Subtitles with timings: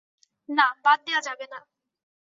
[0.49, 1.59] না, বাদ দেয়া যাবে না।